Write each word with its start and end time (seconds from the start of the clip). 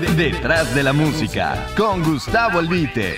Detrás 0.00 0.74
de 0.74 0.82
la 0.82 0.92
música, 0.92 1.68
con 1.76 2.02
Gustavo 2.02 2.58
Albite. 2.58 3.14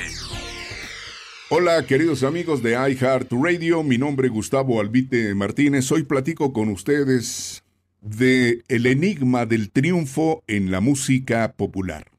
Hola 1.49 1.87
queridos 1.87 2.23
amigos 2.23 2.63
de 2.63 2.73
iHeart 2.73 3.33
Radio, 3.33 3.83
mi 3.83 3.97
nombre 3.97 4.27
es 4.27 4.33
Gustavo 4.35 4.79
Albite 4.79 5.35
Martínez. 5.35 5.91
Hoy 5.91 6.03
platico 6.03 6.53
con 6.53 6.69
ustedes 6.69 7.65
de 8.03 8.63
el 8.69 8.85
enigma 8.85 9.47
del 9.47 9.71
triunfo 9.71 10.45
en 10.49 10.71
la 10.71 10.81
música 10.81 11.55
popular. 11.57 12.11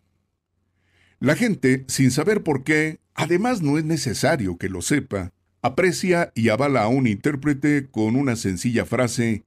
La 1.19 1.35
gente, 1.35 1.85
sin 1.87 2.09
saber 2.09 2.41
por 2.41 2.63
qué, 2.63 2.99
además 3.13 3.61
no 3.61 3.77
es 3.77 3.85
necesario 3.85 4.57
que 4.57 4.69
lo 4.69 4.81
sepa, 4.81 5.33
aprecia 5.61 6.31
y 6.33 6.49
avala 6.49 6.81
a 6.81 6.87
un 6.87 7.05
intérprete 7.05 7.89
con 7.91 8.15
una 8.15 8.35
sencilla 8.35 8.85
frase, 8.85 9.43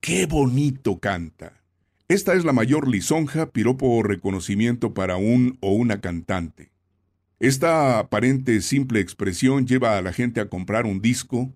¡Qué 0.00 0.24
bonito 0.24 0.98
canta! 0.98 1.65
Esta 2.08 2.34
es 2.34 2.44
la 2.44 2.52
mayor 2.52 2.86
lisonja, 2.86 3.50
piropo 3.50 3.88
o 3.88 4.02
reconocimiento 4.04 4.94
para 4.94 5.16
un 5.16 5.58
o 5.60 5.72
una 5.72 6.00
cantante. 6.00 6.70
Esta 7.40 7.98
aparente 7.98 8.60
simple 8.60 9.00
expresión 9.00 9.66
lleva 9.66 9.98
a 9.98 10.02
la 10.02 10.12
gente 10.12 10.40
a 10.40 10.48
comprar 10.48 10.86
un 10.86 11.00
disco, 11.00 11.52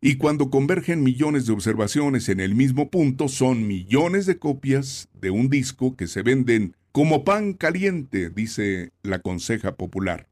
y 0.00 0.16
cuando 0.16 0.50
convergen 0.50 1.04
millones 1.04 1.46
de 1.46 1.52
observaciones 1.52 2.28
en 2.28 2.40
el 2.40 2.56
mismo 2.56 2.90
punto, 2.90 3.28
son 3.28 3.68
millones 3.68 4.26
de 4.26 4.36
copias 4.36 5.08
de 5.14 5.30
un 5.30 5.48
disco 5.48 5.96
que 5.96 6.08
se 6.08 6.22
venden 6.22 6.74
como 6.90 7.24
pan 7.24 7.52
caliente, 7.52 8.30
dice 8.30 8.90
la 9.02 9.20
conseja 9.20 9.76
popular. 9.76 10.28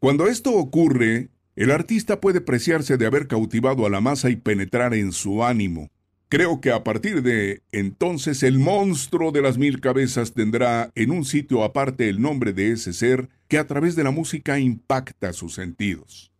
Cuando 0.00 0.26
esto 0.26 0.52
ocurre, 0.54 1.30
el 1.54 1.70
artista 1.70 2.20
puede 2.20 2.40
preciarse 2.40 2.96
de 2.96 3.06
haber 3.06 3.28
cautivado 3.28 3.86
a 3.86 3.90
la 3.90 4.00
masa 4.00 4.28
y 4.28 4.36
penetrar 4.36 4.92
en 4.92 5.12
su 5.12 5.44
ánimo, 5.44 5.88
Creo 6.28 6.60
que 6.60 6.72
a 6.72 6.82
partir 6.82 7.22
de 7.22 7.62
entonces 7.70 8.42
el 8.42 8.58
monstruo 8.58 9.30
de 9.30 9.42
las 9.42 9.58
mil 9.58 9.80
cabezas 9.80 10.32
tendrá 10.32 10.90
en 10.94 11.10
un 11.10 11.24
sitio 11.24 11.62
aparte 11.62 12.08
el 12.08 12.20
nombre 12.20 12.52
de 12.52 12.72
ese 12.72 12.92
ser 12.92 13.28
que 13.46 13.58
a 13.58 13.66
través 13.66 13.94
de 13.94 14.04
la 14.04 14.10
música 14.10 14.58
impacta 14.58 15.32
sus 15.32 15.54
sentidos. 15.54 16.32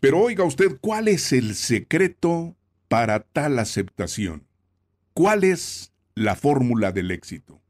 Pero 0.00 0.20
oiga 0.20 0.44
usted, 0.44 0.78
¿cuál 0.80 1.08
es 1.08 1.32
el 1.32 1.54
secreto 1.54 2.56
para 2.88 3.20
tal 3.20 3.58
aceptación? 3.58 4.44
¿Cuál 5.14 5.44
es 5.44 5.92
la 6.14 6.36
fórmula 6.36 6.92
del 6.92 7.10
éxito? 7.10 7.60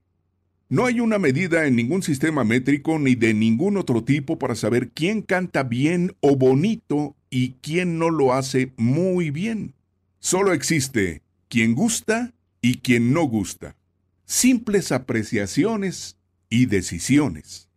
No 0.69 0.87
hay 0.87 1.01
una 1.01 1.19
medida 1.19 1.67
en 1.67 1.77
ningún 1.77 2.03
sistema 2.03 2.43
métrico 2.43 2.99
ni 2.99 3.15
de 3.15 3.35
ningún 3.35 3.77
otro 3.77 4.03
tipo 4.03 4.39
para 4.39 4.55
saber 4.55 4.91
quién 4.91 5.23
canta 5.23 5.63
bien 5.63 6.17
o 6.21 6.37
bonito 6.37 7.15
y 7.31 7.53
quién 7.61 7.99
no 7.99 8.11
lo 8.11 8.33
hace 8.33 8.73
muy 8.77 9.31
bien. 9.31 9.75
Solo 10.21 10.53
existe 10.53 11.24
quien 11.55 11.77
gusta 11.77 12.35
y 12.61 12.79
quien 12.79 13.13
no 13.13 13.23
gusta. 13.23 13.77
Simples 14.25 14.91
apreciaciones 14.91 16.17
y 16.51 16.67
decisiones. 16.67 17.69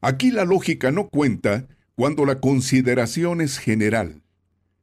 Aquí 0.00 0.30
la 0.30 0.46
lógica 0.46 0.90
no 0.90 1.10
cuenta 1.10 1.68
cuando 1.96 2.24
la 2.24 2.40
consideración 2.40 3.42
es 3.42 3.58
general. 3.58 4.22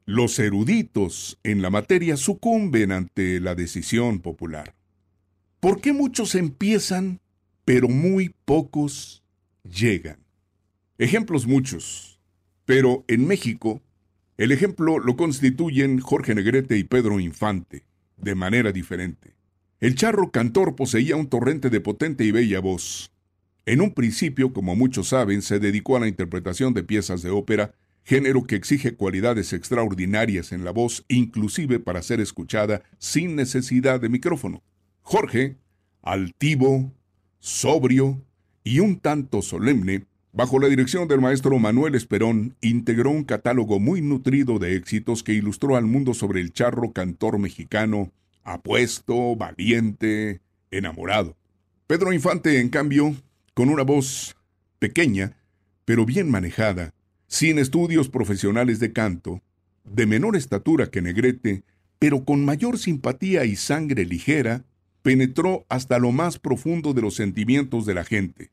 Los 0.06 0.38
eruditos 0.38 1.36
en 1.42 1.62
la 1.62 1.70
materia 1.70 2.16
sucumben 2.16 2.92
ante 2.92 3.40
la 3.40 3.56
decisión 3.56 4.20
popular. 4.20 4.76
¿Por 5.58 5.80
qué 5.80 5.92
muchos 5.92 6.36
empiezan, 6.36 7.18
pero 7.64 7.88
muy 7.88 8.36
pocos 8.44 9.24
llegan? 9.64 10.20
Ejemplos 10.98 11.48
muchos, 11.48 12.20
pero 12.66 13.04
en 13.08 13.26
México 13.26 13.82
el 14.36 14.52
ejemplo 14.52 15.00
lo 15.00 15.16
constituyen 15.16 15.98
Jorge 15.98 16.36
Negrete 16.36 16.78
y 16.78 16.84
Pedro 16.84 17.18
Infante 17.18 17.82
de 18.24 18.34
manera 18.34 18.72
diferente. 18.72 19.34
El 19.80 19.94
charro 19.94 20.30
cantor 20.30 20.76
poseía 20.76 21.16
un 21.16 21.28
torrente 21.28 21.70
de 21.70 21.80
potente 21.80 22.24
y 22.24 22.30
bella 22.30 22.60
voz. 22.60 23.12
En 23.66 23.80
un 23.80 23.92
principio, 23.92 24.52
como 24.52 24.74
muchos 24.74 25.08
saben, 25.08 25.42
se 25.42 25.58
dedicó 25.58 25.96
a 25.96 26.00
la 26.00 26.08
interpretación 26.08 26.74
de 26.74 26.82
piezas 26.82 27.22
de 27.22 27.30
ópera, 27.30 27.74
género 28.02 28.44
que 28.44 28.56
exige 28.56 28.94
cualidades 28.94 29.52
extraordinarias 29.52 30.52
en 30.52 30.64
la 30.64 30.70
voz, 30.70 31.04
inclusive 31.08 31.80
para 31.80 32.02
ser 32.02 32.20
escuchada 32.20 32.82
sin 32.98 33.36
necesidad 33.36 34.00
de 34.00 34.08
micrófono. 34.08 34.62
Jorge, 35.02 35.56
altivo, 36.02 36.92
sobrio 37.38 38.22
y 38.62 38.80
un 38.80 38.98
tanto 39.00 39.42
solemne, 39.42 40.06
bajo 40.34 40.58
la 40.58 40.66
dirección 40.66 41.06
del 41.06 41.20
maestro 41.20 41.58
Manuel 41.60 41.94
Esperón, 41.94 42.56
integró 42.60 43.10
un 43.10 43.22
catálogo 43.22 43.78
muy 43.78 44.02
nutrido 44.02 44.58
de 44.58 44.74
éxitos 44.74 45.22
que 45.22 45.32
ilustró 45.32 45.76
al 45.76 45.84
mundo 45.84 46.12
sobre 46.12 46.40
el 46.40 46.52
charro 46.52 46.92
cantor 46.92 47.38
mexicano, 47.38 48.10
apuesto, 48.42 49.36
valiente, 49.36 50.40
enamorado. 50.72 51.36
Pedro 51.86 52.12
Infante, 52.12 52.58
en 52.58 52.68
cambio, 52.68 53.14
con 53.54 53.68
una 53.68 53.84
voz 53.84 54.36
pequeña, 54.80 55.36
pero 55.84 56.04
bien 56.04 56.28
manejada, 56.28 56.92
sin 57.28 57.60
estudios 57.60 58.08
profesionales 58.08 58.80
de 58.80 58.92
canto, 58.92 59.40
de 59.84 60.06
menor 60.06 60.34
estatura 60.34 60.90
que 60.90 61.00
Negrete, 61.00 61.62
pero 62.00 62.24
con 62.24 62.44
mayor 62.44 62.78
simpatía 62.78 63.44
y 63.44 63.54
sangre 63.54 64.04
ligera, 64.04 64.64
penetró 65.02 65.64
hasta 65.68 66.00
lo 66.00 66.10
más 66.10 66.40
profundo 66.40 66.92
de 66.92 67.02
los 67.02 67.14
sentimientos 67.14 67.86
de 67.86 67.94
la 67.94 68.04
gente 68.04 68.50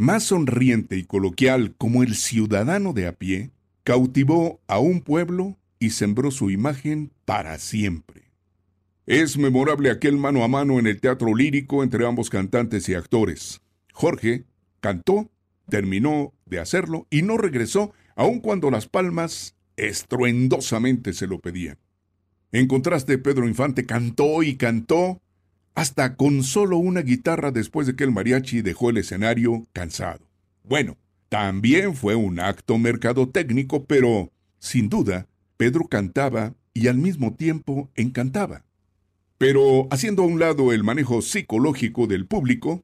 más 0.00 0.24
sonriente 0.24 0.96
y 0.96 1.04
coloquial 1.04 1.74
como 1.76 2.02
el 2.02 2.14
ciudadano 2.14 2.94
de 2.94 3.06
a 3.06 3.12
pie, 3.12 3.50
cautivó 3.84 4.62
a 4.66 4.78
un 4.78 5.02
pueblo 5.02 5.58
y 5.78 5.90
sembró 5.90 6.30
su 6.30 6.50
imagen 6.50 7.12
para 7.26 7.58
siempre. 7.58 8.32
Es 9.04 9.36
memorable 9.36 9.90
aquel 9.90 10.16
mano 10.16 10.42
a 10.42 10.48
mano 10.48 10.78
en 10.78 10.86
el 10.86 11.02
teatro 11.02 11.34
lírico 11.34 11.82
entre 11.82 12.06
ambos 12.06 12.30
cantantes 12.30 12.88
y 12.88 12.94
actores. 12.94 13.60
Jorge 13.92 14.46
cantó, 14.80 15.30
terminó 15.68 16.32
de 16.46 16.60
hacerlo 16.60 17.06
y 17.10 17.20
no 17.20 17.36
regresó 17.36 17.92
aun 18.16 18.40
cuando 18.40 18.70
las 18.70 18.86
palmas 18.86 19.54
estruendosamente 19.76 21.12
se 21.12 21.26
lo 21.26 21.40
pedían. 21.40 21.76
En 22.52 22.68
contraste, 22.68 23.18
Pedro 23.18 23.46
Infante 23.46 23.84
cantó 23.84 24.42
y 24.42 24.56
cantó 24.56 25.20
hasta 25.74 26.16
con 26.16 26.42
solo 26.42 26.76
una 26.76 27.00
guitarra 27.00 27.50
después 27.50 27.86
de 27.86 27.96
que 27.96 28.04
el 28.04 28.12
mariachi 28.12 28.62
dejó 28.62 28.90
el 28.90 28.98
escenario 28.98 29.66
cansado. 29.72 30.20
Bueno, 30.64 30.96
también 31.28 31.94
fue 31.94 32.16
un 32.16 32.40
acto 32.40 32.76
mercadotécnico, 32.78 33.84
pero, 33.84 34.32
sin 34.58 34.88
duda, 34.88 35.28
Pedro 35.56 35.86
cantaba 35.86 36.54
y 36.74 36.88
al 36.88 36.98
mismo 36.98 37.34
tiempo 37.34 37.90
encantaba. 37.94 38.64
Pero, 39.38 39.88
haciendo 39.90 40.22
a 40.22 40.26
un 40.26 40.38
lado 40.38 40.72
el 40.72 40.84
manejo 40.84 41.22
psicológico 41.22 42.06
del 42.06 42.26
público, 42.26 42.82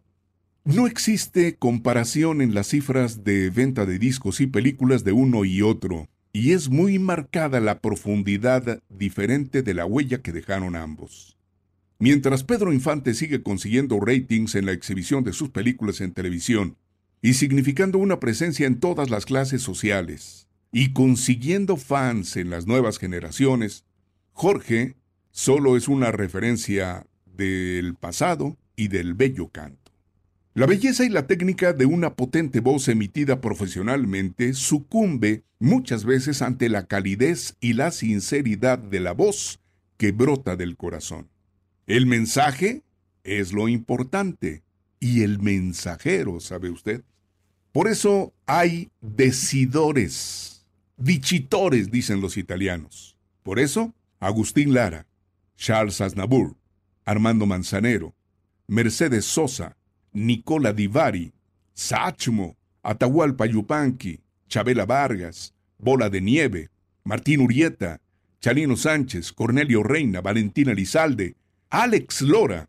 no 0.65 0.87
existe 0.87 1.57
comparación 1.57 2.41
en 2.41 2.55
las 2.55 2.69
cifras 2.69 3.25
de 3.25 3.51
venta 3.51 3.87
de 3.87 3.99
discos 3.99 4.41
y 4.41 4.47
películas 4.47 5.05
de 5.05 5.13
uno 5.13 5.45
y 5.45 5.63
otro, 5.63 6.09
y 6.33 6.53
es 6.53 6.69
muy 6.69 6.99
marcada 6.99 7.61
la 7.61 7.81
profundidad 7.81 8.81
diferente 8.89 9.63
de 9.63 9.75
la 9.75 9.87
huella 9.87 10.23
que 10.23 10.33
dejaron 10.33 10.77
ambos. 10.77 11.36
Mientras 11.99 12.45
Pedro 12.45 12.75
Infante 12.75 13.15
sigue 13.15 13.43
consiguiendo 13.43 13.99
ratings 14.01 14.55
en 14.55 14.67
la 14.67 14.73
exhibición 14.73 15.25
de 15.25 15.33
sus 15.33 15.49
películas 15.49 16.03
en 16.03 16.13
televisión 16.13 16.77
y 17.23 17.35
significando 17.35 17.97
una 17.99 18.21
presencia 18.21 18.67
en 18.67 18.81
todas 18.81 19.09
las 19.09 19.25
clases 19.25 19.63
sociales 19.63 20.47
y 20.73 20.93
consiguiendo 20.93 21.79
fans 21.79 22.37
en 22.37 22.51
las 22.51 22.67
nuevas 22.67 22.99
generaciones, 22.99 23.85
Jorge 24.33 24.97
solo 25.31 25.79
es 25.79 25.89
una 25.89 26.13
referencia 26.13 27.07
del 27.25 27.95
pasado 27.95 28.59
y 28.77 28.89
del 28.89 29.15
bello 29.15 29.49
canto. 29.49 29.91
La 30.53 30.67
belleza 30.67 31.05
y 31.05 31.09
la 31.09 31.27
técnica 31.27 31.73
de 31.73 31.87
una 31.87 32.15
potente 32.15 32.61
voz 32.61 32.89
emitida 32.89 33.41
profesionalmente 33.41 34.53
sucumbe 34.53 35.45
muchas 35.59 36.05
veces 36.05 36.43
ante 36.43 36.69
la 36.69 36.87
calidez 36.87 37.57
y 37.61 37.73
la 37.73 37.91
sinceridad 37.91 38.79
de 38.79 39.01
la 39.01 39.13
voz 39.13 39.61
que 39.97 40.13
brota 40.13 40.57
del 40.57 40.77
corazón. 40.77 41.29
El 41.87 42.07
mensaje 42.07 42.83
es 43.23 43.53
lo 43.53 43.69
importante 43.69 44.65
y 44.99 45.23
el 45.23 45.39
mensajero, 45.39 46.41
¿sabe 46.41 46.69
usted? 46.71 47.05
Por 47.71 47.87
eso 47.87 48.33
hay 48.45 48.91
decidores, 49.01 50.67
dichitores, 50.97 51.91
dicen 51.91 52.21
los 52.21 52.37
italianos. 52.37 53.17
Por 53.45 53.61
eso, 53.61 53.95
Agustín 54.19 54.75
Lara, 54.75 55.07
Charles 55.57 56.01
Aznavour, 56.01 56.57
Armando 57.05 57.47
Manzanero, 57.47 58.15
Mercedes 58.67 59.25
Sosa, 59.25 59.77
Nicola 60.13 60.73
Divari, 60.73 61.33
Sachmo, 61.73 62.57
Atahualpa 62.83 63.47
Yupanqui, 63.47 64.21
Chabela 64.49 64.87
Vargas, 64.87 65.55
Bola 65.79 66.11
de 66.11 66.21
Nieve, 66.21 66.71
Martín 67.05 67.41
Urieta, 67.43 68.01
Chalino 68.41 68.77
Sánchez, 68.77 69.33
Cornelio 69.33 69.85
Reina, 69.85 70.21
Valentina 70.21 70.73
Lizalde, 70.75 71.37
Alex 71.71 72.23
Lora. 72.23 72.69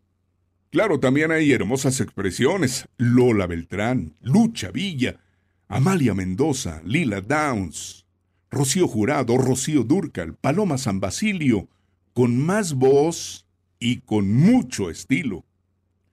Claro, 0.70 1.00
también 1.00 1.32
hay 1.32 1.52
hermosas 1.52 2.02
expresiones. 2.02 2.88
Lola 2.98 3.48
Beltrán, 3.48 4.16
Lucha 4.22 4.72
Villa, 4.72 5.20
Amalia 5.68 6.14
Mendoza, 6.14 6.82
Lila 6.84 7.22
Downs, 7.22 8.06
Rocío 8.50 8.88
Jurado, 8.88 9.38
Rocío 9.38 9.84
Durcal, 9.84 10.34
Paloma 10.34 10.78
San 10.78 11.00
Basilio, 11.00 11.68
con 12.14 12.38
más 12.38 12.74
voz 12.74 13.46
y 13.80 13.98
con 13.98 14.34
mucho 14.34 14.90
estilo. 14.90 15.46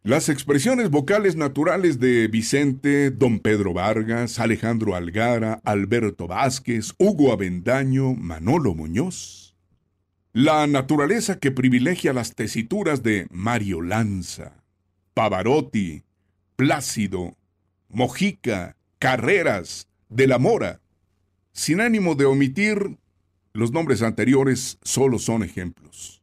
Las 0.03 0.29
expresiones 0.29 0.91
vocales 0.91 1.35
naturales 1.35 1.99
de 1.99 2.29
Vicente, 2.29 3.11
Don 3.11 3.39
Pedro 3.39 3.73
Vargas, 3.73 4.39
Alejandro 4.39 4.95
Algara, 4.95 5.63
Alberto 5.65 6.27
Vázquez, 6.27 6.93
Hugo 6.99 7.33
Avendaño, 7.33 8.13
Manolo 8.13 8.75
Muñoz. 8.75 9.54
La 10.37 10.67
naturaleza 10.67 11.39
que 11.39 11.53
privilegia 11.53 12.13
las 12.13 12.35
tesituras 12.35 13.05
de 13.05 13.29
Mario 13.31 13.81
Lanza, 13.83 14.65
Pavarotti, 15.15 16.03
Plácido, 16.57 17.37
Mojica, 17.89 18.77
Carreras, 18.99 19.87
De 20.09 20.27
la 20.27 20.39
Mora. 20.41 20.81
Sin 21.53 21.81
ánimo 21.81 22.17
de 22.17 22.25
omitir, 22.25 22.99
los 23.53 23.71
nombres 23.71 24.03
anteriores 24.03 24.79
solo 24.83 25.21
son 25.21 25.45
ejemplos. 25.45 26.21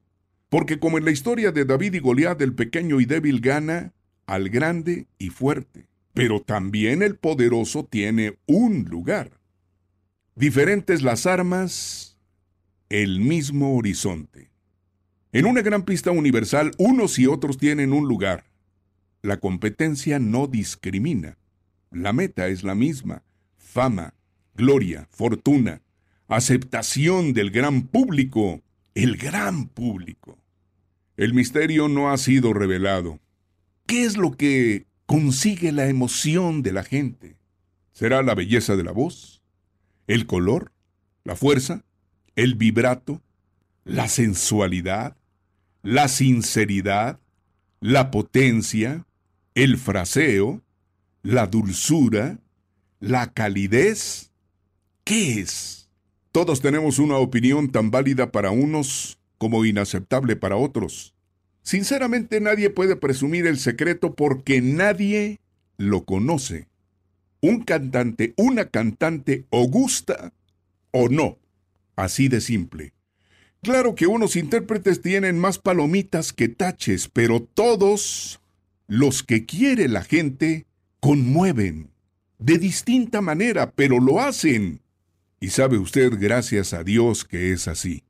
Porque 0.50 0.78
como 0.78 0.98
en 0.98 1.06
la 1.06 1.12
historia 1.12 1.54
de 1.54 1.64
David 1.64 1.94
y 1.94 2.00
Goliat, 2.00 2.42
el 2.42 2.54
pequeño 2.54 3.00
y 3.00 3.06
débil 3.06 3.40
gana 3.40 3.94
al 4.26 4.50
grande 4.50 5.08
y 5.20 5.30
fuerte. 5.30 5.88
Pero 6.14 6.42
también 6.42 7.02
el 7.02 7.16
poderoso 7.16 7.86
tiene 7.86 8.38
un 8.46 8.84
lugar. 8.90 9.32
Diferentes 10.36 11.02
las 11.02 11.26
armas, 11.26 12.11
el 12.92 13.22
mismo 13.22 13.78
horizonte. 13.78 14.52
En 15.32 15.46
una 15.46 15.62
gran 15.62 15.84
pista 15.84 16.12
universal, 16.12 16.72
unos 16.78 17.18
y 17.20 17.26
otros 17.26 17.58
tienen 17.58 17.94
un 17.94 18.06
lugar. 18.06 18.44
La 19.22 19.38
competencia 19.38 20.20
no 20.20 20.46
discrimina. 20.46 21.38
La 21.90 22.12
meta 22.12 22.48
es 22.48 22.64
la 22.64 22.76
misma. 22.76 23.24
Fama, 23.56 24.14
gloria, 24.56 25.08
fortuna, 25.10 25.82
aceptación 26.28 27.32
del 27.32 27.52
gran 27.52 27.84
público, 27.84 28.62
el 28.94 29.16
gran 29.16 29.70
público. 29.70 30.38
El 31.16 31.34
misterio 31.34 31.88
no 31.88 32.12
ha 32.12 32.18
sido 32.18 32.52
revelado. 32.52 33.22
¿Qué 33.86 34.04
es 34.04 34.18
lo 34.18 34.32
que 34.32 34.86
consigue 35.06 35.72
la 35.72 35.88
emoción 35.88 36.62
de 36.62 36.74
la 36.74 36.84
gente? 36.84 37.38
¿Será 37.94 38.22
la 38.22 38.36
belleza 38.36 38.76
de 38.76 38.84
la 38.84 38.92
voz? 38.92 39.42
¿El 40.08 40.26
color? 40.26 40.74
¿La 41.24 41.38
fuerza? 41.38 41.86
¿El 42.36 42.56
vibrato? 42.56 43.22
¿La 43.84 44.08
sensualidad? 44.08 45.18
¿La 45.84 46.08
sinceridad? 46.08 47.20
¿La 47.80 48.12
potencia? 48.12 49.06
¿El 49.54 49.78
fraseo? 49.78 50.62
¿La 51.24 51.48
dulzura? 51.48 52.40
¿La 53.00 53.34
calidez? 53.34 54.32
¿Qué 55.04 55.40
es? 55.42 55.90
Todos 56.32 56.62
tenemos 56.62 57.00
una 57.00 57.18
opinión 57.18 57.72
tan 57.72 57.92
válida 57.92 58.32
para 58.32 58.52
unos 58.52 59.20
como 59.38 59.66
inaceptable 59.66 60.36
para 60.36 60.56
otros. 60.56 61.14
Sinceramente 61.64 62.40
nadie 62.40 62.70
puede 62.70 62.96
presumir 62.96 63.48
el 63.48 63.58
secreto 63.58 64.16
porque 64.16 64.62
nadie 64.62 65.40
lo 65.78 66.06
conoce. 66.06 66.68
Un 67.42 67.64
cantante, 67.64 68.34
una 68.38 68.70
cantante 68.70 69.46
o 69.50 69.68
gusta 69.68 70.32
o 70.92 71.10
no. 71.10 71.41
Así 72.02 72.30
de 72.30 72.42
simple. 72.42 72.94
Claro 73.62 73.94
que 73.94 74.08
unos 74.08 74.36
intérpretes 74.36 75.04
tienen 75.04 75.38
más 75.38 75.60
palomitas 75.60 76.34
que 76.34 76.48
taches, 76.50 77.08
pero 77.08 77.44
todos 77.44 78.42
los 78.88 79.22
que 79.22 79.46
quiere 79.46 79.88
la 79.88 80.04
gente 80.04 80.66
conmueven. 81.00 81.92
De 82.40 82.58
distinta 82.58 83.22
manera, 83.22 83.70
pero 83.74 84.00
lo 84.00 84.20
hacen. 84.20 84.82
Y 85.40 85.50
sabe 85.50 85.78
usted, 85.78 86.14
gracias 86.20 86.74
a 86.74 86.84
Dios, 86.84 87.24
que 87.24 87.52
es 87.52 87.68
así. 87.68 88.04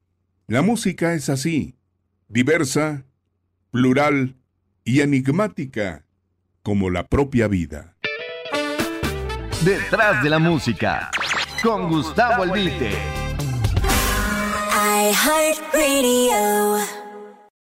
La 0.47 0.61
música 0.61 1.13
es 1.13 1.27
así, 1.27 1.75
diversa, 2.29 3.03
plural 3.71 4.37
y 4.85 5.01
enigmática, 5.01 6.05
como 6.63 6.89
la 6.89 7.07
propia 7.07 7.49
vida. 7.49 7.97
Detrás 9.65 10.23
de 10.23 10.29
la 10.29 10.39
música, 10.39 11.11
con 11.61 11.89
Gustavo 11.89 12.43
Albite. 12.43 13.20
iHeartRadio. 15.01 17.00